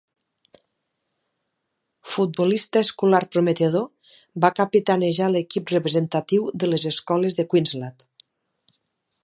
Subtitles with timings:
[2.13, 3.85] Futbolista escolar prometedor,
[4.45, 8.07] va capitanejar l"equip representatiu de les escoles de Queenslad.